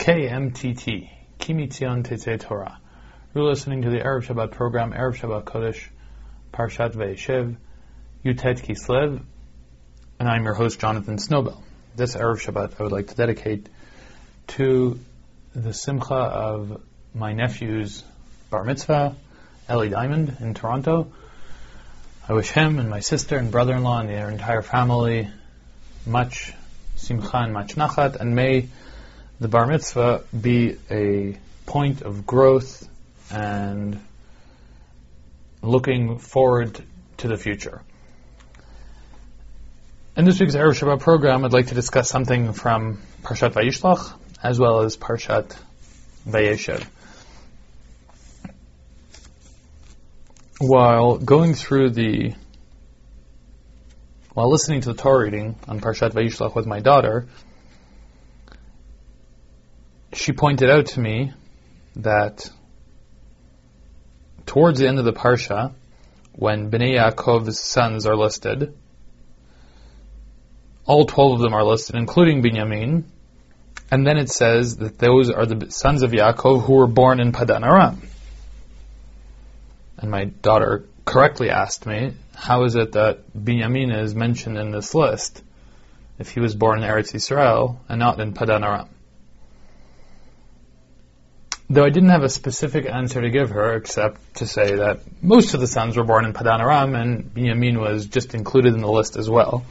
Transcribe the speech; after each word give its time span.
KMTT, 0.00 1.10
Kimitzion 1.38 2.02
Tetzei 2.02 2.40
Torah. 2.40 2.80
You're 3.34 3.44
listening 3.44 3.82
to 3.82 3.90
the 3.90 3.98
Erev 3.98 4.24
Shabbat 4.24 4.50
program, 4.50 4.92
Erev 4.92 5.16
Shabbat 5.16 5.44
Kodesh, 5.44 5.78
Parshat 6.54 6.94
Vayeshev, 6.94 7.56
Yud 8.24 8.38
Tet 8.38 8.56
Kislev, 8.62 9.22
and 10.18 10.26
I'm 10.26 10.44
your 10.44 10.54
host, 10.54 10.80
Jonathan 10.80 11.18
Snowbell. 11.18 11.60
This 11.96 12.16
Erev 12.16 12.40
Shabbat 12.40 12.80
I 12.80 12.82
would 12.82 12.92
like 12.92 13.08
to 13.08 13.14
dedicate 13.14 13.68
to 14.46 14.98
the 15.54 15.74
Simcha 15.74 16.14
of 16.14 16.80
my 17.12 17.34
nephew's 17.34 18.02
Bar 18.48 18.64
Mitzvah, 18.64 19.14
Ellie 19.68 19.90
Diamond, 19.90 20.38
in 20.40 20.54
Toronto. 20.54 21.12
I 22.26 22.32
wish 22.32 22.48
him 22.48 22.78
and 22.78 22.88
my 22.88 23.00
sister 23.00 23.36
and 23.36 23.50
brother-in-law 23.50 24.00
and 24.00 24.08
their 24.08 24.30
entire 24.30 24.62
family 24.62 25.28
much 26.06 26.54
simcha 26.96 27.36
and 27.36 27.52
much 27.52 27.74
nachat, 27.74 28.16
and 28.16 28.34
may 28.34 28.70
the 29.40 29.48
bar 29.48 29.66
mitzvah 29.66 30.22
be 30.38 30.76
a 30.90 31.36
point 31.64 32.02
of 32.02 32.26
growth 32.26 32.86
and 33.30 33.98
looking 35.62 36.18
forward 36.18 36.84
to 37.16 37.28
the 37.28 37.38
future. 37.38 37.80
In 40.14 40.26
this 40.26 40.38
week's 40.38 40.54
Erev 40.54 40.78
Shabbat 40.78 41.00
program, 41.00 41.44
I'd 41.44 41.54
like 41.54 41.68
to 41.68 41.74
discuss 41.74 42.10
something 42.10 42.52
from 42.52 43.00
Parshat 43.22 43.52
Vayishlach 43.52 44.12
as 44.42 44.58
well 44.58 44.80
as 44.80 44.98
Parshat 44.98 45.56
Vayeshev. 46.28 46.84
While 50.58 51.16
going 51.16 51.54
through 51.54 51.90
the 51.90 52.34
while 54.34 54.50
listening 54.50 54.82
to 54.82 54.92
the 54.92 55.02
Torah 55.02 55.24
reading 55.24 55.56
on 55.66 55.80
Parshat 55.80 56.12
Vayishlach 56.12 56.54
with 56.54 56.66
my 56.66 56.80
daughter, 56.80 57.26
she 60.12 60.32
pointed 60.32 60.70
out 60.70 60.86
to 60.86 61.00
me 61.00 61.32
that 61.96 62.50
towards 64.46 64.80
the 64.80 64.88
end 64.88 64.98
of 64.98 65.04
the 65.04 65.12
Parsha, 65.12 65.72
when 66.32 66.70
Bnei 66.70 66.96
Yaakov's 66.96 67.60
sons 67.60 68.06
are 68.06 68.16
listed, 68.16 68.74
all 70.86 71.04
12 71.04 71.34
of 71.34 71.40
them 71.40 71.54
are 71.54 71.64
listed, 71.64 71.96
including 71.96 72.42
Binyamin, 72.42 73.04
and 73.90 74.06
then 74.06 74.16
it 74.16 74.30
says 74.30 74.76
that 74.78 74.98
those 74.98 75.30
are 75.30 75.46
the 75.46 75.70
sons 75.70 76.02
of 76.02 76.10
Yaakov 76.10 76.64
who 76.64 76.74
were 76.74 76.86
born 76.86 77.20
in 77.20 77.32
Padan 77.32 77.64
Aram. 77.64 78.02
And 79.98 80.10
my 80.10 80.24
daughter 80.24 80.86
correctly 81.04 81.50
asked 81.50 81.86
me, 81.86 82.14
how 82.34 82.64
is 82.64 82.76
it 82.76 82.92
that 82.92 83.32
Binyamin 83.36 83.96
is 83.96 84.14
mentioned 84.14 84.56
in 84.56 84.70
this 84.70 84.94
list 84.94 85.42
if 86.18 86.30
he 86.30 86.40
was 86.40 86.54
born 86.54 86.82
in 86.82 86.88
Eretz 86.88 87.12
Yisrael 87.12 87.78
and 87.88 87.98
not 87.98 88.20
in 88.20 88.32
Padan 88.32 88.64
Aram? 88.64 88.88
Though 91.72 91.84
I 91.84 91.90
didn't 91.90 92.08
have 92.08 92.24
a 92.24 92.28
specific 92.28 92.84
answer 92.84 93.20
to 93.22 93.30
give 93.30 93.50
her, 93.50 93.76
except 93.76 94.38
to 94.38 94.46
say 94.46 94.74
that 94.74 95.02
most 95.22 95.54
of 95.54 95.60
the 95.60 95.68
sons 95.68 95.96
were 95.96 96.02
born 96.02 96.24
in 96.24 96.32
Padan 96.32 96.60
Aram, 96.60 96.96
and 96.96 97.32
Binyamin 97.32 97.78
was 97.78 98.06
just 98.06 98.34
included 98.34 98.74
in 98.74 98.80
the 98.80 98.90
list 98.90 99.16
as 99.16 99.30
well. 99.30 99.64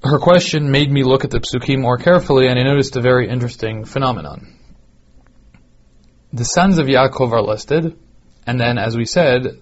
Her 0.00 0.20
question 0.20 0.70
made 0.70 0.92
me 0.92 1.02
look 1.02 1.24
at 1.24 1.32
the 1.32 1.40
psukim 1.40 1.80
more 1.80 1.98
carefully, 1.98 2.46
and 2.46 2.56
I 2.56 2.62
noticed 2.62 2.94
a 2.94 3.00
very 3.00 3.28
interesting 3.28 3.84
phenomenon. 3.84 4.54
The 6.32 6.44
sons 6.44 6.78
of 6.78 6.86
Yaakov 6.86 7.32
are 7.32 7.42
listed, 7.42 7.98
and 8.46 8.60
then, 8.60 8.78
as 8.78 8.96
we 8.96 9.06
said, 9.06 9.58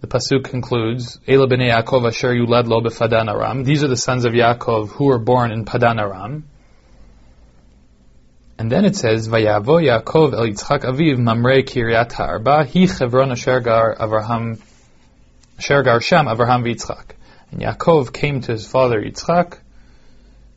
the 0.00 0.06
pasuk 0.06 0.44
concludes, 0.44 1.18
"Ela 1.28 1.48
b'nei 1.48 1.70
Yaakov 1.70 2.06
asher 2.06 2.32
yulad 2.32 2.66
lo 2.66 2.80
b'Padan 2.80 3.28
Aram." 3.28 3.64
These 3.64 3.84
are 3.84 3.88
the 3.88 3.96
sons 3.96 4.24
of 4.24 4.32
Yaakov 4.32 4.88
who 4.88 5.04
were 5.04 5.18
born 5.18 5.52
in 5.52 5.66
Padan 5.66 5.98
Aram. 5.98 6.44
And 8.58 8.70
then 8.70 8.84
it 8.84 8.96
says, 8.96 9.28
"Vayavo 9.28 9.82
Yaakov 9.82 10.32
el 10.32 10.46
Yitzchak 10.46 10.82
aviv 10.82 11.18
mamrei 11.18 11.64
kiryat 11.64 12.12
ha'arba 12.12 12.64
hi 12.64 12.86
chevron 12.86 13.32
asher 13.32 13.60
gar 13.60 13.96
Avraham 13.96 14.60
asher 15.58 15.82
gar 15.82 16.00
sham 16.00 16.26
Avraham 16.26 16.62
v'Yitzchak." 16.62 17.16
And 17.50 17.60
Yaakov 17.60 18.12
came 18.12 18.40
to 18.42 18.52
his 18.52 18.66
father 18.66 19.00
Yitzchak 19.00 19.58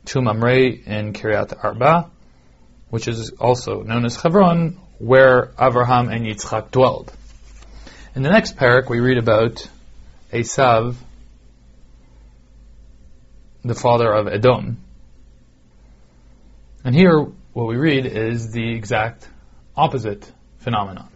to 0.06 0.22
Mamre 0.22 0.70
in 0.86 1.12
Kiryat 1.12 1.62
Arba, 1.62 2.10
which 2.88 3.08
is 3.08 3.30
also 3.38 3.82
known 3.82 4.06
as 4.06 4.16
Hebron, 4.16 4.78
where 4.98 5.48
Avraham 5.58 6.10
and 6.10 6.24
Yitzchak 6.24 6.70
dwelled. 6.70 7.12
In 8.14 8.22
the 8.22 8.30
next 8.30 8.56
parak, 8.56 8.88
we 8.88 9.00
read 9.00 9.18
about 9.18 9.68
Esav, 10.32 10.94
the 13.62 13.74
father 13.74 14.10
of 14.10 14.28
Edom. 14.28 14.78
And 16.84 16.94
here, 16.94 17.26
what 17.58 17.66
we 17.66 17.76
read 17.76 18.06
is 18.06 18.52
the 18.52 18.72
exact 18.72 19.28
opposite 19.76 20.30
phenomenon. 20.58 21.08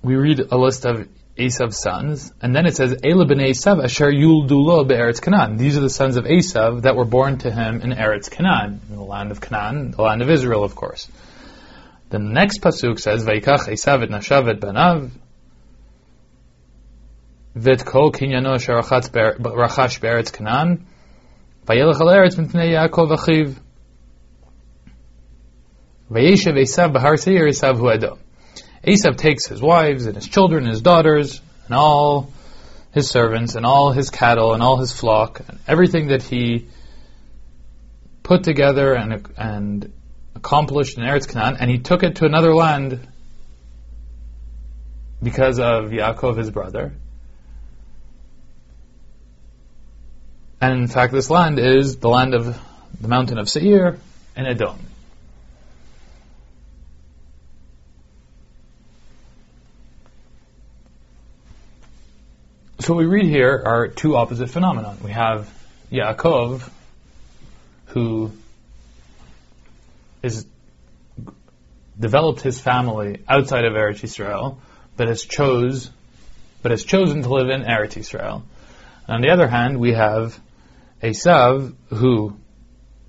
We 0.00 0.14
read 0.14 0.38
a 0.38 0.56
list 0.56 0.86
of 0.86 1.08
Esav's 1.36 1.80
sons, 1.80 2.32
and 2.40 2.54
then 2.54 2.66
it 2.66 2.76
says, 2.76 3.00
Ela 3.02 3.26
ben 3.26 3.38
Esav 3.38 3.82
asher 3.82 4.12
yuldulo 4.12 4.86
be'eretz 4.86 5.20
Canaan. 5.20 5.56
These 5.56 5.76
are 5.76 5.80
the 5.80 5.90
sons 5.90 6.16
of 6.16 6.24
Esav 6.24 6.82
that 6.82 6.94
were 6.94 7.04
born 7.04 7.38
to 7.38 7.50
him 7.50 7.80
in 7.80 7.90
Eretz 7.90 8.30
Canaan, 8.30 8.80
in 8.88 8.94
the 8.94 9.02
land 9.02 9.32
of 9.32 9.40
Canaan, 9.40 9.90
the 9.90 10.02
land 10.02 10.22
of 10.22 10.30
Israel, 10.30 10.62
of 10.62 10.76
course. 10.76 11.08
The 12.10 12.20
next 12.20 12.60
pasuk 12.60 13.00
says, 13.00 13.24
Vaikach 13.24 13.66
Esav 13.66 14.04
et 14.04 14.08
nashav 14.08 14.48
et 14.48 14.60
banav, 14.60 15.10
vet 17.56 17.84
kol 17.84 18.12
kinyano 18.12 18.54
asher 18.54 18.74
rachash 18.74 20.00
be'eretz 20.00 20.32
Canaan, 20.32 20.86
vayelech 21.68 22.00
al 22.00 22.08
eretz 22.08 22.36
mipnei 22.36 22.70
Yaakov 22.72 23.10
achiv, 23.16 23.54
vayeshev 26.10 26.56
Esav 26.64 26.94
b'har 26.94 27.18
seir 27.18 27.46
Esav 27.46 27.76
hu 27.76 27.90
Edom. 27.90 28.18
Esav 28.86 29.16
takes 29.16 29.46
his 29.46 29.60
wives 29.60 30.06
and 30.06 30.14
his 30.14 30.26
children 30.26 30.64
and 30.64 30.72
his 30.72 30.80
daughters 30.80 31.42
and 31.66 31.74
all 31.74 32.32
his 32.92 33.10
servants 33.10 33.54
and 33.54 33.66
all 33.66 33.92
his 33.92 34.08
cattle 34.08 34.54
and 34.54 34.62
all 34.62 34.78
his 34.78 34.92
flock 34.92 35.40
and 35.46 35.58
everything 35.68 36.08
that 36.08 36.22
he 36.22 36.68
put 38.22 38.44
together 38.44 38.94
and, 38.94 39.28
and 39.36 39.92
accomplished 40.34 40.96
in 40.96 41.04
Eretz 41.04 41.28
Canaan, 41.28 41.56
and 41.60 41.70
he 41.70 41.78
took 41.78 42.02
it 42.02 42.16
to 42.16 42.24
another 42.24 42.54
land 42.54 43.06
because 45.22 45.58
of 45.58 45.90
Yaakov, 45.90 46.38
his 46.38 46.50
brother. 46.50 46.92
And 50.60 50.80
in 50.80 50.88
fact, 50.88 51.12
this 51.12 51.30
land 51.30 51.58
is 51.58 51.98
the 51.98 52.08
land 52.08 52.34
of 52.34 52.58
the 53.00 53.08
mountain 53.08 53.38
of 53.38 53.48
Seir 53.48 53.98
in 54.36 54.46
Edom. 54.46 54.78
So 62.80 62.94
what 62.94 63.00
we 63.00 63.06
read 63.06 63.26
here 63.26 63.62
are 63.64 63.88
two 63.88 64.16
opposite 64.16 64.48
phenomena. 64.48 64.96
We 65.04 65.12
have 65.12 65.52
Yaakov, 65.92 66.68
who 67.86 68.32
is 70.22 70.46
developed 71.98 72.40
his 72.40 72.60
family 72.60 73.22
outside 73.28 73.64
of 73.64 73.74
Eretz 73.74 74.00
Yisrael, 74.00 74.56
but 74.96 75.08
has 75.08 75.22
chose, 75.22 75.90
but 76.62 76.70
has 76.70 76.84
chosen 76.84 77.22
to 77.22 77.28
live 77.28 77.48
in 77.50 77.62
Eretz 77.62 77.94
Yisrael. 77.94 78.42
On 79.06 79.20
the 79.20 79.30
other 79.30 79.48
hand, 79.48 79.78
we 79.78 79.92
have 79.92 80.38
Esav, 81.02 81.74
who 81.90 82.36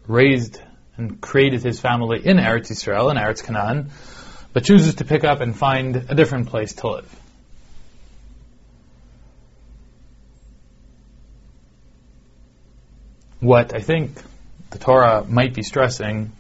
raised 0.08 0.62
and 0.98 1.20
created 1.22 1.64
his 1.64 1.80
family 1.80 2.26
in 2.26 2.38
Eretz 2.38 2.70
Yisrael, 2.70 3.10
in 3.12 3.18
Eretz 3.18 3.44
Canaan, 3.44 3.92
but 4.54 4.64
chooses 4.64 4.96
to 4.96 5.06
pick 5.06 5.24
up 5.24 5.42
and 5.42 5.56
find 5.56 5.96
a 5.96 6.16
different 6.16 6.48
place 6.48 6.74
to 6.74 6.88
live. 6.88 7.20
what 13.40 13.74
I 13.74 13.80
think 13.80 14.22
the 14.70 14.80
Torah 14.80 15.26
might 15.28 15.53
be 15.53 15.64
stressing 15.64 16.32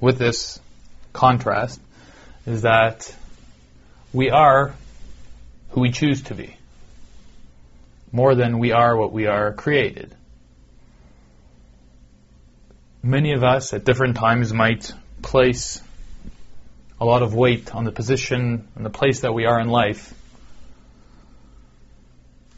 with 0.00 0.18
this 0.18 0.58
contrast 1.12 1.80
is 2.46 2.62
that 2.62 3.14
we 4.12 4.30
are 4.30 4.74
who 5.70 5.80
we 5.80 5.90
choose 5.90 6.22
to 6.22 6.34
be, 6.34 6.56
more 8.12 8.34
than 8.34 8.58
we 8.58 8.72
are 8.72 8.96
what 8.96 9.12
we 9.12 9.26
are 9.26 9.52
created. 9.52 10.14
Many 13.04 13.34
of 13.34 13.44
us 13.44 13.74
at 13.74 13.84
different 13.84 14.16
times 14.16 14.50
might 14.54 14.90
place 15.20 15.78
a 16.98 17.04
lot 17.04 17.22
of 17.22 17.34
weight 17.34 17.74
on 17.74 17.84
the 17.84 17.92
position 17.92 18.66
and 18.74 18.86
the 18.86 18.88
place 18.88 19.20
that 19.20 19.34
we 19.34 19.44
are 19.44 19.60
in 19.60 19.68
life 19.68 20.14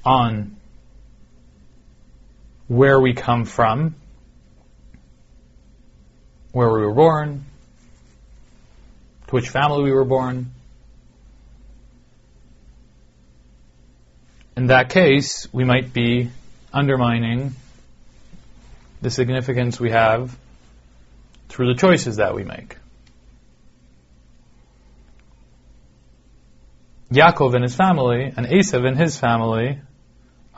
on 0.04 0.56
where 2.68 3.00
we 3.00 3.12
come 3.12 3.44
from, 3.44 3.96
where 6.52 6.70
we 6.70 6.86
were 6.86 6.94
born, 6.94 7.44
to 9.26 9.34
which 9.34 9.48
family 9.48 9.82
we 9.82 9.90
were 9.90 10.04
born. 10.04 10.52
In 14.56 14.68
that 14.68 14.90
case, 14.90 15.48
we 15.52 15.64
might 15.64 15.92
be 15.92 16.30
undermining 16.72 17.56
the 19.00 19.10
significance 19.10 19.78
we 19.78 19.90
have 19.90 20.36
through 21.48 21.72
the 21.72 21.78
choices 21.78 22.16
that 22.16 22.34
we 22.34 22.44
make. 22.44 22.76
Yaakov 27.10 27.54
and 27.54 27.62
his 27.62 27.74
family 27.74 28.32
and 28.36 28.46
Esav 28.46 28.86
and 28.86 28.98
his 28.98 29.16
family 29.16 29.78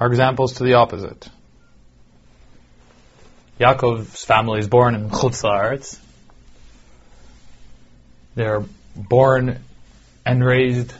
are 0.00 0.06
examples 0.06 0.54
to 0.54 0.64
the 0.64 0.74
opposite. 0.74 1.28
Yaakov's 3.60 4.24
family 4.24 4.60
is 4.60 4.68
born 4.68 4.94
in 4.94 5.10
Chutz 5.10 5.98
They're 8.36 8.64
born 8.94 9.58
and 10.24 10.44
raised 10.44 10.94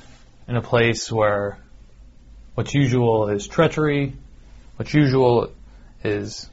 in 0.49 0.57
a 0.57 0.63
place 0.63 1.11
where 1.11 1.59
what's 2.55 2.75
usual 2.75 3.29
is 3.29 3.47
treachery, 3.47 4.15
what's 4.77 4.93
usual 4.93 5.53
is 6.03 6.51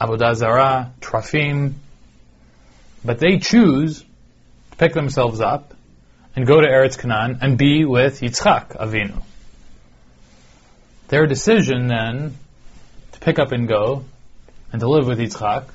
avodah 0.00 0.34
zarah, 0.34 0.92
trafim, 1.00 1.74
but 3.04 3.18
they 3.18 3.38
choose 3.38 4.00
to 4.00 4.76
pick 4.76 4.92
themselves 4.92 5.40
up 5.40 5.74
and 6.36 6.46
go 6.46 6.60
to 6.60 6.66
Eretz 6.66 6.98
Canaan 6.98 7.38
and 7.42 7.56
be 7.56 7.84
with 7.84 8.20
Yitzchak 8.20 8.76
Avinu. 8.76 9.22
Their 11.08 11.26
decision 11.26 11.86
then 11.86 12.36
to 13.12 13.20
pick 13.20 13.38
up 13.38 13.52
and 13.52 13.68
go 13.68 14.04
and 14.72 14.80
to 14.80 14.88
live 14.88 15.06
with 15.06 15.18
Yitzchak 15.18 15.66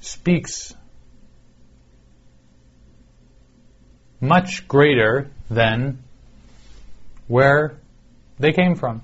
speaks 0.00 0.74
much 4.20 4.68
greater 4.68 5.30
than 5.50 5.98
where 7.26 7.76
they 8.38 8.52
came 8.52 8.74
from. 8.74 9.02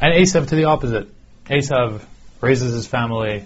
And 0.00 0.14
Esav 0.14 0.48
to 0.48 0.54
the 0.54 0.64
opposite. 0.64 1.08
Esav 1.46 2.02
raises 2.44 2.74
his 2.74 2.86
family 2.86 3.44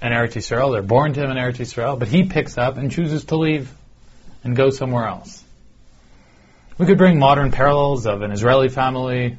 in 0.00 0.12
Eretz 0.12 0.34
Yisrael. 0.34 0.72
They're 0.72 0.82
born 0.82 1.12
to 1.14 1.20
him 1.24 1.30
in 1.30 1.36
Eretz 1.36 1.56
Yisrael, 1.56 1.98
but 1.98 2.06
he 2.06 2.24
picks 2.24 2.56
up 2.56 2.76
and 2.76 2.90
chooses 2.90 3.24
to 3.26 3.36
leave 3.36 3.72
and 4.44 4.54
go 4.54 4.70
somewhere 4.70 5.06
else. 5.06 5.42
We 6.78 6.86
could 6.86 6.98
bring 6.98 7.18
modern 7.18 7.50
parallels 7.50 8.06
of 8.06 8.22
an 8.22 8.30
Israeli 8.30 8.68
family 8.68 9.36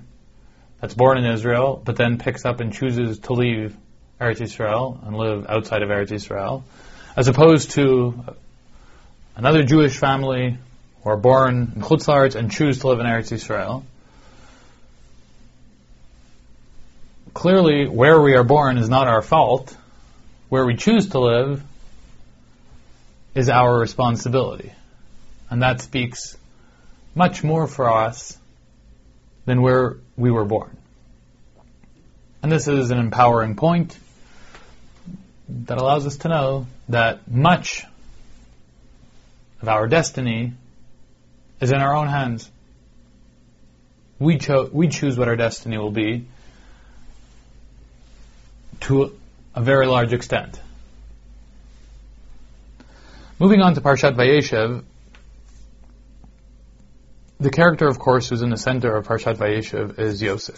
that's 0.81 0.95
born 0.95 1.17
in 1.17 1.25
Israel, 1.31 1.81
but 1.83 1.95
then 1.95 2.17
picks 2.17 2.43
up 2.45 2.59
and 2.59 2.73
chooses 2.73 3.19
to 3.19 3.33
leave 3.33 3.75
Eretz 4.19 4.41
Yisrael 4.41 5.07
and 5.07 5.15
live 5.15 5.45
outside 5.47 5.81
of 5.81 5.89
Eretz 5.89 6.09
Yisrael, 6.09 6.63
as 7.15 7.29
opposed 7.29 7.71
to 7.71 8.21
another 9.35 9.63
Jewish 9.63 9.97
family 9.97 10.57
who 11.03 11.09
are 11.09 11.17
born 11.17 11.71
in 11.75 11.81
Chutz 11.81 12.35
and 12.35 12.51
choose 12.51 12.79
to 12.79 12.87
live 12.89 12.99
in 12.99 13.05
Eretz 13.05 13.31
Yisrael. 13.31 13.83
Clearly, 17.37 17.87
where 17.87 18.19
we 18.19 18.33
are 18.33 18.43
born 18.43 18.79
is 18.79 18.89
not 18.89 19.07
our 19.07 19.21
fault. 19.21 19.77
Where 20.49 20.65
we 20.65 20.75
choose 20.75 21.09
to 21.09 21.19
live 21.19 21.61
is 23.35 23.47
our 23.47 23.77
responsibility. 23.77 24.71
And 25.47 25.61
that 25.61 25.79
speaks 25.79 26.35
much 27.13 27.43
more 27.43 27.67
for 27.67 27.91
us 27.91 28.35
than 29.45 29.61
where 29.61 29.97
we 30.15 30.31
were 30.31 30.45
born. 30.45 30.75
And 32.41 32.51
this 32.51 32.67
is 32.67 32.89
an 32.89 32.97
empowering 32.97 33.55
point 33.55 33.95
that 35.47 35.77
allows 35.77 36.07
us 36.07 36.17
to 36.17 36.29
know 36.29 36.65
that 36.89 37.29
much 37.29 37.85
of 39.61 39.67
our 39.67 39.87
destiny 39.87 40.53
is 41.61 41.71
in 41.71 41.77
our 41.77 41.95
own 41.95 42.07
hands. 42.07 42.49
We, 44.17 44.39
cho- 44.39 44.71
we 44.73 44.87
choose 44.87 45.19
what 45.19 45.27
our 45.27 45.35
destiny 45.35 45.77
will 45.77 45.91
be 45.91 46.25
to 48.87 49.13
a 49.53 49.61
very 49.61 49.85
large 49.85 50.13
extent. 50.13 50.61
Moving 53.37 53.61
on 53.61 53.75
to 53.75 53.81
Parshat 53.81 54.15
Vayeshev, 54.15 54.83
the 57.39 57.49
character, 57.51 57.87
of 57.87 57.99
course, 57.99 58.29
who's 58.29 58.41
in 58.41 58.49
the 58.49 58.57
center 58.57 58.95
of 58.95 59.05
Parshat 59.05 59.35
Vayeshev 59.35 59.99
is 59.99 60.21
Yosef. 60.21 60.57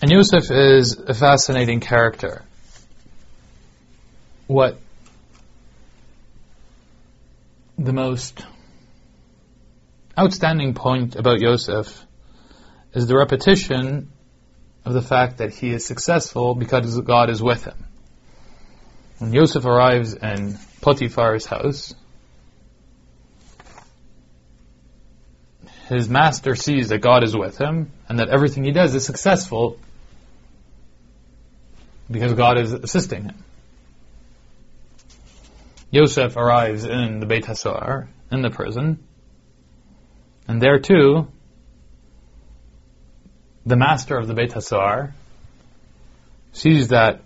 And 0.00 0.10
Yosef 0.10 0.50
is 0.52 0.96
a 0.98 1.14
fascinating 1.14 1.80
character. 1.80 2.42
What 4.46 4.78
the 7.76 7.92
most 7.92 8.44
outstanding 10.16 10.74
point 10.74 11.16
about 11.16 11.40
Yosef 11.40 12.06
is 12.94 13.08
the 13.08 13.16
repetition 13.16 14.12
of 14.84 14.92
the 14.92 15.02
fact 15.02 15.38
that 15.38 15.52
he 15.54 15.70
is 15.70 15.86
successful 15.86 16.54
because 16.54 17.00
God 17.00 17.30
is 17.30 17.42
with 17.42 17.64
him. 17.64 17.86
When 19.18 19.32
Yosef 19.32 19.64
arrives 19.64 20.14
in 20.14 20.58
Potiphar's 20.82 21.46
house, 21.46 21.94
his 25.88 26.08
master 26.08 26.54
sees 26.54 26.88
that 26.88 26.98
God 26.98 27.24
is 27.24 27.36
with 27.36 27.58
him 27.58 27.92
and 28.08 28.18
that 28.18 28.28
everything 28.28 28.64
he 28.64 28.72
does 28.72 28.94
is 28.94 29.04
successful 29.04 29.78
because 32.10 32.34
God 32.34 32.58
is 32.58 32.72
assisting 32.72 33.24
him. 33.24 33.44
Yosef 35.90 36.36
arrives 36.36 36.84
in 36.84 37.20
the 37.20 37.26
Beit 37.26 37.44
HaSohar, 37.44 38.08
in 38.32 38.42
the 38.42 38.50
prison, 38.50 38.98
and 40.48 40.60
there 40.60 40.80
too, 40.80 41.28
the 43.66 43.76
master 43.76 44.16
of 44.16 44.26
the 44.26 44.34
Beit 44.34 44.52
HaSohar 44.52 45.12
sees 46.52 46.88
that 46.88 47.22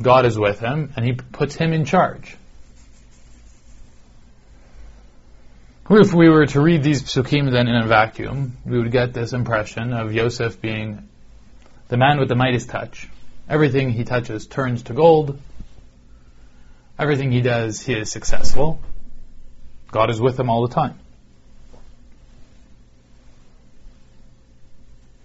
God 0.00 0.26
is 0.26 0.38
with 0.38 0.60
him 0.60 0.92
and 0.96 1.04
he 1.04 1.12
puts 1.12 1.54
him 1.54 1.72
in 1.72 1.84
charge. 1.84 2.36
If 5.88 6.12
we 6.12 6.28
were 6.28 6.46
to 6.46 6.60
read 6.60 6.82
these 6.82 7.02
psukim 7.02 7.50
then 7.52 7.68
in 7.68 7.76
a 7.76 7.86
vacuum, 7.86 8.56
we 8.64 8.78
would 8.78 8.90
get 8.90 9.14
this 9.14 9.32
impression 9.32 9.92
of 9.92 10.12
Yosef 10.12 10.60
being 10.60 11.08
the 11.88 11.96
man 11.96 12.18
with 12.18 12.28
the 12.28 12.34
Midas 12.34 12.66
touch. 12.66 13.08
Everything 13.48 13.90
he 13.90 14.02
touches 14.02 14.48
turns 14.48 14.82
to 14.84 14.92
gold. 14.92 15.38
Everything 16.98 17.30
he 17.30 17.40
does, 17.40 17.80
he 17.80 17.94
is 17.94 18.10
successful. 18.10 18.80
God 19.92 20.10
is 20.10 20.20
with 20.20 20.38
him 20.40 20.50
all 20.50 20.66
the 20.66 20.74
time. 20.74 20.98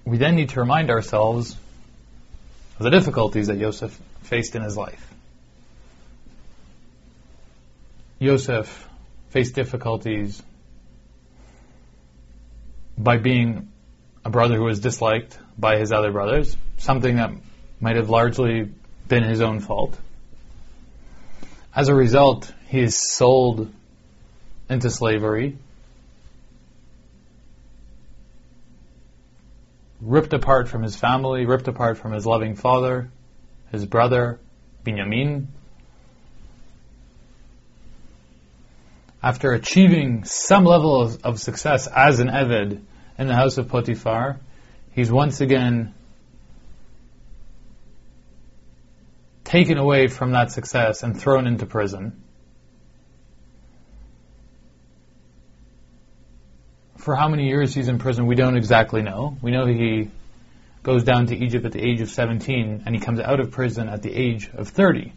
We 0.06 0.18
then 0.18 0.36
need 0.36 0.50
to 0.50 0.59
remind 0.59 0.89
ourselves 0.89 1.55
of 2.77 2.84
the 2.84 2.89
difficulties 2.89 3.48
that 3.48 3.58
Yosef 3.58 3.98
faced 4.24 4.55
in 4.55 4.63
his 4.63 4.75
life. 4.75 5.13
Yosef 8.20 8.88
faced 9.29 9.55
difficulties 9.55 10.41
by 12.98 13.17
being 13.17 13.70
a 14.24 14.29
brother 14.29 14.55
who 14.58 14.63
was 14.63 14.79
disliked 14.79 15.38
by 15.58 15.77
his 15.77 15.91
other 15.91 16.12
brothers, 16.12 16.55
something 16.77 17.15
that 17.15 17.31
might 17.79 17.96
have 17.96 18.10
largely 18.10 18.72
been 19.08 19.24
his 19.24 19.41
own 19.41 19.60
fault. 19.60 19.98
As 21.75 21.88
a 21.88 21.96
result, 21.96 22.53
he 22.67 22.81
is 22.81 22.98
sold 22.98 23.72
into 24.70 24.89
slavery 24.89 25.58
ripped 30.01 30.34
apart 30.34 30.67
from 30.67 30.81
his 30.81 30.96
family, 30.96 31.46
ripped 31.46 31.67
apart 31.67 31.98
from 31.98 32.12
his 32.12 32.25
loving 32.25 32.55
father, 32.55 33.12
his 33.72 33.86
brother, 33.86 34.39
Binyamin. 34.84 35.46
After 39.24 39.51
achieving 39.53 40.24
some 40.24 40.65
level 40.65 41.00
of, 41.00 41.24
of 41.24 41.39
success 41.39 41.88
as 41.88 42.20
an 42.20 42.27
Eved 42.27 42.81
in 43.20 43.27
the 43.27 43.36
house 43.36 43.60
of 43.60 43.67
Potiphar, 43.67 44.39
he's 44.93 45.12
once 45.12 45.41
again 45.41 45.93
taken 49.43 49.77
away 49.77 50.08
from 50.08 50.31
that 50.31 50.51
success 50.51 51.03
and 51.03 51.20
thrown 51.20 51.46
into 51.46 51.67
prison. 51.67 52.24
For 57.01 57.15
how 57.15 57.27
many 57.27 57.48
years 57.48 57.74
he's 57.74 57.88
in 57.88 57.98
prison, 57.98 58.27
we 58.27 58.36
don't 58.36 58.55
exactly 58.55 59.01
know. 59.01 59.36
We 59.41 59.51
know 59.51 59.65
that 59.65 59.75
he 59.75 60.10
goes 60.84 61.03
down 61.03 61.27
to 61.27 61.36
Egypt 61.36 61.65
at 61.65 61.72
the 61.72 61.81
age 61.81 62.01
of 62.01 62.10
17 62.10 62.84
and 62.86 62.96
he 62.96 63.01
comes 63.01 63.20
out 63.20 63.39
of 63.39 63.51
prison 63.51 63.89
at 63.89 64.03
the 64.03 64.13
age 64.13 64.50
of 64.53 64.70
30. 64.70 65.12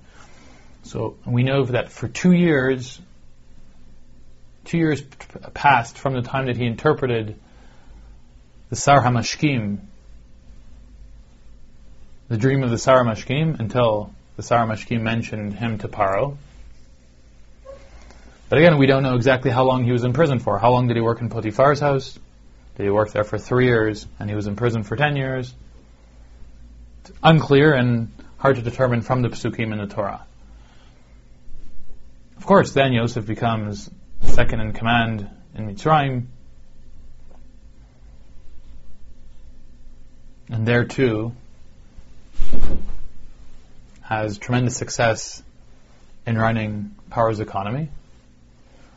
So 0.85 1.17
we 1.27 1.43
know 1.43 1.65
that 1.65 1.91
for 1.91 2.09
two 2.09 2.33
years, 2.33 3.01
two 4.65 4.79
years 4.79 5.03
passed 5.53 5.99
from 5.99 6.15
the 6.15 6.23
time 6.23 6.47
that 6.47 6.57
he 6.57 6.67
interpreted 6.67 7.37
the 8.71 8.77
Sar 8.77 9.03
HaMashkim, 9.03 9.79
the 12.29 12.37
dream 12.39 12.63
of 12.63 12.71
the 12.71 12.79
Sar 12.79 13.05
HaMashkim, 13.05 13.61
until 13.61 14.11
the 14.37 14.43
Sar 14.43 14.67
HaMashkim 14.67 15.03
mentioned 15.03 15.55
him 15.55 15.79
to 15.79 15.89
Paro. 15.89 16.39
But 18.55 18.59
again, 18.59 18.79
we 18.79 18.87
don't 18.87 19.03
know 19.03 19.17
exactly 19.17 19.51
how 19.51 19.65
long 19.65 19.83
he 19.83 19.91
was 19.91 20.05
in 20.05 20.13
prison 20.13 20.39
for. 20.39 20.61
How 20.61 20.71
long 20.71 20.87
did 20.87 20.97
he 20.97 21.01
work 21.01 21.21
in 21.21 21.29
Potiphar's 21.29 21.81
house? 21.81 22.17
Did 22.77 22.85
he 22.85 22.89
work 22.89 23.11
there 23.11 23.25
for 23.25 23.37
three 23.37 23.65
years 23.65 24.07
and 24.21 24.31
he 24.31 24.37
was 24.37 24.47
in 24.47 24.55
prison 24.55 24.85
for 24.85 24.95
ten 24.95 25.17
years? 25.17 25.53
unclear 27.21 27.75
and 27.75 28.13
hard 28.37 28.55
to 28.55 28.63
determine 28.63 29.03
from 29.03 29.23
the 29.23 29.31
psukim 29.31 29.73
in 29.73 29.79
the 29.79 29.89
Torah. 29.89 30.25
Of 32.37 32.47
course, 32.47 32.71
then 32.71 32.93
Yosef 32.93 33.27
becomes 33.27 33.91
second 34.23 34.61
in 34.61 34.73
command 34.73 35.29
in 35.57 35.67
Mitzrayim, 35.67 36.27
and 40.49 40.65
there 40.65 40.85
too 40.85 41.35
has 44.03 44.39
tremendous 44.39 44.77
success 44.77 45.43
in 46.25 46.39
running 46.39 46.95
Paro's 47.11 47.41
economy. 47.41 47.89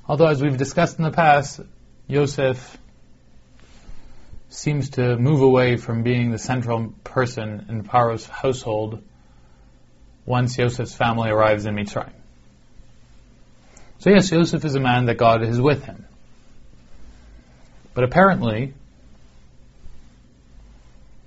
Although, 0.08 0.28
as 0.28 0.42
we've 0.42 0.56
discussed 0.56 0.98
in 0.98 1.04
the 1.04 1.12
past, 1.12 1.60
Yosef 2.08 2.78
seems 4.50 4.92
to 4.92 5.18
move 5.18 5.42
away 5.42 5.76
from 5.76 6.04
being 6.04 6.32
the 6.32 6.38
central 6.38 6.94
person 7.04 7.66
in 7.68 7.84
Paro's 7.84 8.26
household 8.26 9.04
once 10.26 10.58
Yosef's 10.58 10.96
family 10.96 11.30
arrives 11.30 11.66
in 11.66 11.76
Mitzrayim. 11.76 12.14
So 14.00 14.10
yes, 14.10 14.32
Yosef 14.32 14.64
is 14.64 14.76
a 14.76 14.80
man 14.80 15.06
that 15.06 15.18
God 15.18 15.44
is 15.44 15.60
with 15.60 15.84
him. 15.84 16.06
But 17.94 18.06
apparently, 18.06 18.74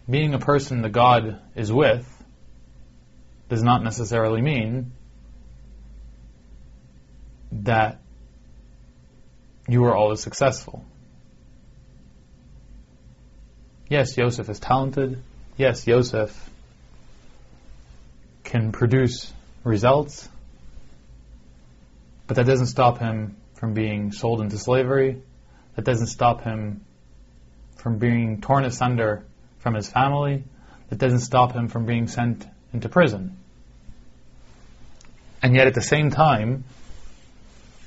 being 0.08 0.32
a 0.32 0.38
person 0.38 0.80
that 0.82 0.92
God 0.92 1.40
is 1.54 1.70
with 1.70 2.06
does 3.50 3.62
not 3.62 3.82
necessarily 3.82 4.40
mean 4.40 4.92
that 7.52 8.00
you 9.70 9.84
are 9.84 9.94
always 9.94 10.20
successful. 10.20 10.84
Yes, 13.88 14.16
Yosef 14.16 14.48
is 14.48 14.58
talented. 14.58 15.22
Yes, 15.56 15.86
Yosef 15.86 16.50
can 18.42 18.72
produce 18.72 19.32
results. 19.62 20.28
But 22.26 22.36
that 22.36 22.46
doesn't 22.46 22.66
stop 22.66 22.98
him 22.98 23.36
from 23.54 23.74
being 23.74 24.10
sold 24.10 24.40
into 24.40 24.58
slavery. 24.58 25.22
That 25.76 25.84
doesn't 25.84 26.08
stop 26.08 26.42
him 26.42 26.84
from 27.76 27.98
being 27.98 28.40
torn 28.40 28.64
asunder 28.64 29.24
from 29.60 29.74
his 29.74 29.88
family. 29.88 30.42
That 30.88 30.98
doesn't 30.98 31.20
stop 31.20 31.52
him 31.52 31.68
from 31.68 31.86
being 31.86 32.08
sent 32.08 32.44
into 32.72 32.88
prison. 32.88 33.36
And 35.42 35.54
yet 35.54 35.68
at 35.68 35.74
the 35.74 35.82
same 35.82 36.10
time, 36.10 36.64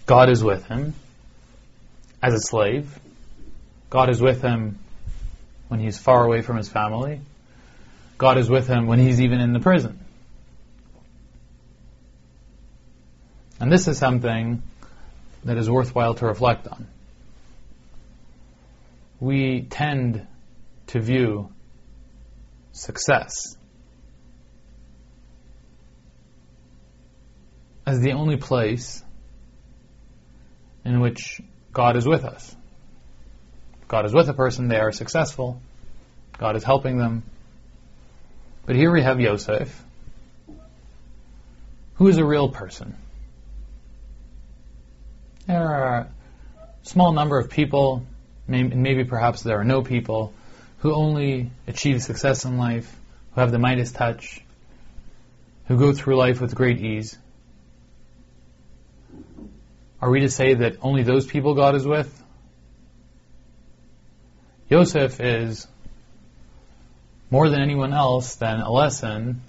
God 0.05 0.29
is 0.29 0.41
with 0.41 0.65
him 0.65 0.93
as 2.23 2.33
a 2.33 2.39
slave. 2.39 2.99
God 3.89 4.09
is 4.09 4.21
with 4.21 4.41
him 4.41 4.79
when 5.67 5.81
he's 5.81 5.99
far 5.99 6.25
away 6.25 6.41
from 6.41 6.55
his 6.55 6.69
family. 6.69 7.19
God 8.17 8.37
is 8.37 8.49
with 8.49 8.65
him 8.65 8.87
when 8.87 8.97
he's 8.97 9.19
even 9.21 9.41
in 9.41 9.51
the 9.51 9.59
prison. 9.59 9.99
And 13.59 13.71
this 13.71 13.87
is 13.87 13.97
something 13.97 14.63
that 15.43 15.57
is 15.57 15.69
worthwhile 15.69 16.13
to 16.15 16.25
reflect 16.25 16.67
on. 16.67 16.87
We 19.19 19.63
tend 19.69 20.25
to 20.87 20.99
view 21.01 21.49
success 22.71 23.57
as 27.85 27.99
the 27.99 28.13
only 28.13 28.37
place 28.37 29.03
in 30.85 31.01
which 31.01 31.41
God 31.73 31.97
is 31.97 32.07
with 32.07 32.23
us. 32.23 32.55
God 33.87 34.05
is 34.05 34.13
with 34.13 34.29
a 34.29 34.33
person, 34.33 34.67
they 34.67 34.79
are 34.79 34.91
successful. 34.91 35.59
God 36.37 36.55
is 36.55 36.63
helping 36.63 36.97
them. 36.97 37.23
But 38.65 38.75
here 38.75 38.91
we 38.91 39.01
have 39.01 39.19
Yosef, 39.19 39.83
who 41.95 42.07
is 42.07 42.17
a 42.17 42.25
real 42.25 42.49
person. 42.49 42.95
There 45.47 45.67
are 45.67 45.97
a 45.97 46.07
small 46.83 47.11
number 47.11 47.37
of 47.37 47.49
people, 47.49 48.05
maybe, 48.47 49.03
perhaps 49.03 49.41
there 49.41 49.59
are 49.59 49.65
no 49.65 49.81
people, 49.81 50.33
who 50.79 50.93
only 50.93 51.51
achieve 51.67 52.01
success 52.01 52.45
in 52.45 52.57
life, 52.57 52.95
who 53.33 53.41
have 53.41 53.51
the 53.51 53.59
Midas 53.59 53.91
touch, 53.91 54.41
who 55.67 55.77
go 55.77 55.91
through 55.91 56.15
life 56.15 56.39
with 56.39 56.55
great 56.55 56.79
ease. 56.79 57.17
Are 60.03 60.09
we 60.09 60.19
to 60.19 60.29
say 60.29 60.53
that 60.55 60.75
only 60.81 61.03
those 61.03 61.25
people 61.25 61.55
God 61.55 61.75
is 61.75 61.87
with? 61.87 62.11
Yosef 64.67 65.21
is 65.21 65.65
more 67.31 67.47
than 67.47 67.61
anyone 67.61 67.93
else 67.93 68.35
than 68.35 68.59
a 68.59 68.69
lesson 68.69 69.39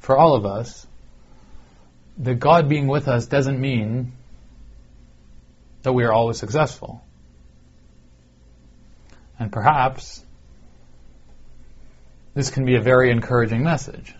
for 0.00 0.18
all 0.18 0.34
of 0.34 0.44
us 0.44 0.86
that 2.18 2.34
God 2.34 2.68
being 2.68 2.88
with 2.88 3.08
us 3.08 3.24
doesn't 3.24 3.58
mean 3.58 4.12
that 5.82 5.94
we 5.94 6.04
are 6.04 6.12
always 6.12 6.36
successful. 6.36 7.02
And 9.38 9.50
perhaps 9.50 10.22
this 12.34 12.50
can 12.50 12.66
be 12.66 12.76
a 12.76 12.82
very 12.82 13.10
encouraging 13.10 13.64
message. 13.64 14.14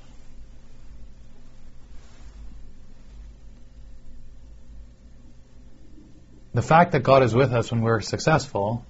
The 6.55 6.63
fact 6.63 6.93
that 6.93 7.03
God 7.03 7.23
is 7.23 7.35
with 7.35 7.53
us 7.53 7.71
when 7.71 7.81
we're 7.81 8.01
successful 8.01 8.85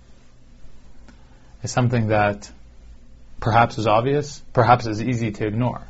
is 1.63 1.71
something 1.71 2.09
that 2.09 2.51
perhaps 3.39 3.79
is 3.79 3.87
obvious, 3.87 4.43
perhaps 4.53 4.87
is 4.87 5.01
easy 5.01 5.31
to 5.31 5.47
ignore. 5.47 5.87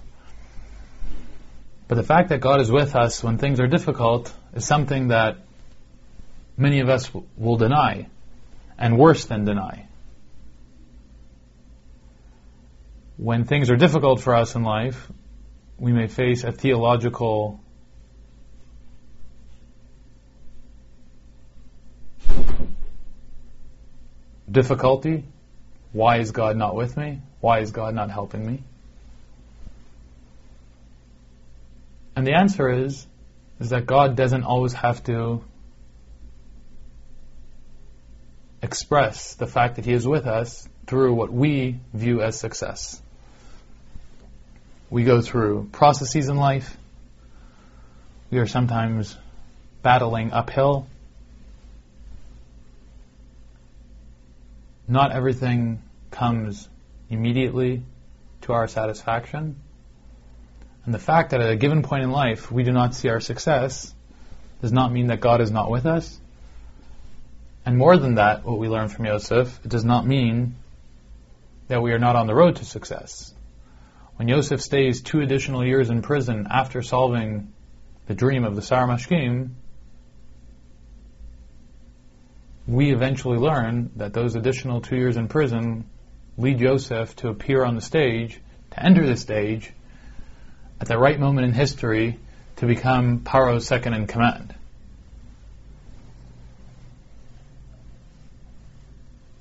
But 1.89 1.97
the 1.97 2.03
fact 2.03 2.29
that 2.29 2.41
God 2.41 2.61
is 2.61 2.71
with 2.71 2.95
us 2.95 3.23
when 3.23 3.39
things 3.39 3.61
are 3.61 3.67
difficult 3.67 4.33
is 4.55 4.67
something 4.67 5.09
that 5.09 5.39
many 6.57 6.81
of 6.81 6.89
us 6.89 7.11
will 7.37 7.57
deny, 7.57 8.07
and 8.79 8.99
worse 8.99 9.25
than 9.25 9.45
deny. 9.45 9.87
When 13.17 13.45
things 13.45 13.71
are 13.71 13.77
difficult 13.77 14.21
for 14.21 14.35
us 14.35 14.55
in 14.55 14.63
life, 14.63 15.11
we 15.79 15.93
may 15.93 16.07
face 16.07 16.45
a 16.45 16.53
theological 16.53 17.61
difficulty. 24.53 25.25
Why 25.93 26.19
is 26.19 26.31
God 26.31 26.57
not 26.57 26.75
with 26.75 26.97
me? 26.97 27.21
Why 27.41 27.61
is 27.61 27.71
God 27.71 27.95
not 27.95 28.11
helping 28.11 28.47
me? 28.47 28.63
And 32.15 32.27
the 32.27 32.35
answer 32.35 32.69
is, 32.69 33.07
is 33.59 33.71
that 33.71 33.87
God 33.87 34.17
doesn't 34.17 34.45
always 34.45 34.73
have 34.75 35.03
to 35.05 35.43
express 38.63 39.35
the 39.35 39.47
fact 39.47 39.77
that 39.77 39.85
He 39.85 39.93
is 39.93 40.07
with 40.07 40.27
us 40.27 40.69
through 40.87 41.15
what 41.15 41.33
we 41.33 41.79
view 41.93 42.23
as 42.23 42.39
success. 42.39 43.01
We 44.91 45.05
go 45.05 45.21
through 45.21 45.71
processes 45.73 46.29
in 46.29 46.37
life. 46.37 46.77
We 48.31 48.39
are 48.39 48.47
sometimes 48.47 49.17
battling 49.83 50.33
uphill. 50.33 50.87
Not 54.93 55.13
everything 55.13 55.83
comes 56.11 56.69
immediately 57.09 57.83
to 58.43 58.53
our 58.53 58.69
satisfaction. 58.69 59.57
And 60.85 60.93
the 60.93 60.99
fact 60.99 61.31
that 61.31 61.41
at 61.41 61.49
a 61.49 61.57
given 61.57 61.83
point 61.83 62.03
in 62.03 62.11
life 62.11 62.53
we 62.53 62.63
do 62.63 62.73
not 62.73 62.95
see 62.95 63.09
our 63.09 63.19
success 63.19 63.95
does 64.61 64.71
not 64.71 64.93
mean 64.93 65.07
that 65.07 65.21
God 65.21 65.41
is 65.41 65.51
not 65.51 65.71
with 65.71 65.87
us. 65.87 66.21
And 67.65 67.79
more 67.79 67.97
than 67.97 68.17
that, 68.17 68.45
what 68.45 68.59
we 68.59 68.69
learn 68.69 68.89
from 68.89 69.07
Yosef, 69.07 69.61
it 69.65 69.71
does 69.71 69.83
not 69.83 70.07
mean 70.07 70.57
that 71.69 71.81
we 71.81 71.93
are 71.93 71.99
not 71.99 72.15
on 72.15 72.27
the 72.27 72.35
road 72.35 72.57
to 72.57 72.67
success. 72.67 73.33
When 74.17 74.29
Yosef 74.29 74.61
stays 74.61 75.01
two 75.01 75.23
additional 75.23 75.65
years 75.65 75.89
in 75.89 76.03
prison 76.03 76.49
after 76.51 76.83
solving 76.83 77.55
the 78.09 78.15
dream 78.15 78.45
of 78.45 78.57
the 78.57 78.63
Sar 78.63 78.87
we 82.67 82.93
eventually 82.93 83.39
learn 83.39 83.91
that 83.97 84.13
those 84.13 84.35
additional 84.35 84.81
two 84.81 84.97
years 84.97 85.17
in 85.17 85.29
prison 85.29 85.85
lead 86.39 86.61
Yosef 86.61 87.15
to 87.17 87.29
appear 87.29 87.65
on 87.65 87.75
the 87.75 87.81
stage, 87.81 88.41
to 88.71 88.83
enter 88.83 89.07
the 89.07 89.17
stage, 89.17 89.73
at 90.81 90.89
the 90.89 90.99
right 90.99 91.19
moment 91.19 91.47
in 91.47 91.53
history 91.53 92.19
to 92.57 92.67
become 92.67 93.21
Paro's 93.21 93.67
second 93.67 93.95
in 93.95 94.07
command. 94.07 94.55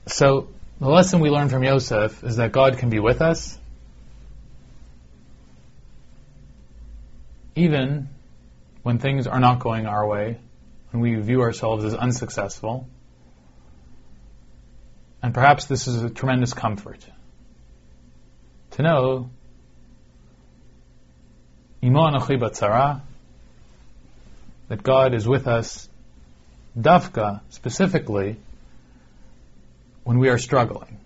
So 0.08 0.50
the 0.80 0.90
lesson 0.90 1.20
we 1.20 1.30
learn 1.30 1.50
from 1.50 1.63
Yosef 1.63 2.24
is 2.24 2.38
that 2.38 2.51
God 2.51 2.78
can 2.78 2.90
be 2.90 3.00
with 3.00 3.22
us 3.22 3.58
even 7.56 8.10
when 8.84 8.98
things 8.98 9.28
are 9.28 9.40
not 9.40 9.60
going 9.60 9.86
our 9.86 10.06
way, 10.08 10.38
when 10.92 11.01
we 11.01 11.16
view 11.16 11.42
ourselves 11.42 11.84
as 11.84 11.94
unsuccessful. 11.94 12.88
And 15.24 15.34
perhaps 15.34 15.66
this 15.66 15.88
is 15.88 16.01
a 16.01 16.10
tremendous 16.10 16.54
comfort 16.54 17.06
to 18.72 18.82
know 18.82 19.30
Imo 21.84 22.00
Anochi 22.00 22.40
Batzara, 22.40 23.01
that 24.68 24.84
God 24.84 25.13
is 25.13 25.28
with 25.28 25.48
us, 25.48 25.90
Dafka, 26.80 27.42
specifically, 27.50 28.38
when 30.04 30.20
we 30.20 30.30
are 30.30 30.38
struggling. 30.38 31.00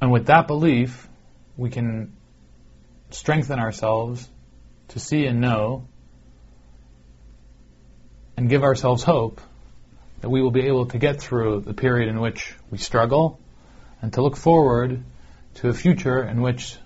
And 0.00 0.12
with 0.12 0.26
that 0.26 0.46
belief, 0.46 1.08
we 1.56 1.68
can 1.70 2.12
strengthen 3.10 3.58
ourselves 3.58 4.28
to 4.88 5.00
see 5.00 5.26
and 5.26 5.40
know 5.40 5.86
and 8.36 8.48
give 8.48 8.62
ourselves 8.62 9.02
hope 9.02 9.40
that 10.20 10.30
we 10.30 10.42
will 10.42 10.50
be 10.50 10.66
able 10.66 10.86
to 10.86 10.98
get 10.98 11.20
through 11.20 11.60
the 11.60 11.74
period 11.74 12.08
in 12.08 12.20
which 12.20 12.54
we 12.70 12.78
struggle 12.78 13.38
and 14.02 14.12
to 14.14 14.22
look 14.22 14.36
forward 14.36 15.02
to 15.54 15.68
a 15.68 15.74
future 15.74 16.22
in 16.22 16.42
which 16.42 16.76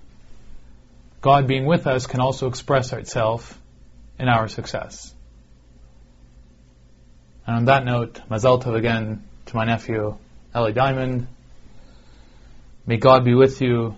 God 1.21 1.47
being 1.47 1.67
with 1.67 1.87
us 1.87 2.07
can 2.07 2.21
also 2.21 2.49
express 2.49 2.93
itself 2.93 3.61
in 4.19 4.29
our 4.29 4.49
success. 4.49 5.15
And 7.47 7.57
on 7.57 7.65
that 7.67 7.85
note, 7.85 8.21
Mazal 8.31 8.63
Tov 8.63 8.77
again 8.77 9.25
to 9.47 9.57
my 9.57 9.65
nephew, 9.65 10.17
Ellie 10.55 10.73
Diamond. 10.73 11.27
May 12.87 12.97
God 12.97 13.25
be 13.25 13.35
with 13.35 13.61
you 13.61 13.97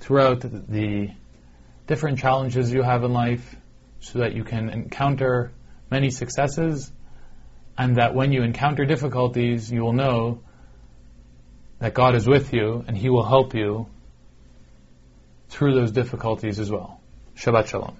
throughout 0.00 0.40
the 0.40 1.10
different 1.86 2.18
challenges 2.18 2.72
you 2.72 2.82
have 2.82 3.04
in 3.04 3.12
life 3.12 3.56
so 4.00 4.20
that 4.20 4.34
you 4.34 4.42
can 4.42 4.70
encounter 4.70 5.52
many 5.90 6.10
successes 6.10 6.90
and 7.76 7.96
that 7.96 8.14
when 8.14 8.32
you 8.32 8.42
encounter 8.42 8.84
difficulties, 8.84 9.70
you 9.70 9.82
will 9.82 9.92
know 9.92 10.42
that 11.78 11.94
God 11.94 12.14
is 12.14 12.26
with 12.26 12.52
you 12.52 12.84
and 12.86 12.96
He 12.96 13.08
will 13.08 13.24
help 13.24 13.54
you 13.54 13.86
through 15.48 15.74
those 15.74 15.92
difficulties 15.92 16.58
as 16.58 16.70
well. 16.70 17.00
Shabbat 17.36 17.66
Shalom. 17.66 17.96